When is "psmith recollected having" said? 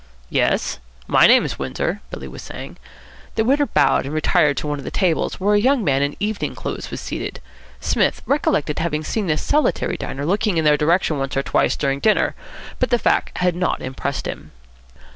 7.79-9.03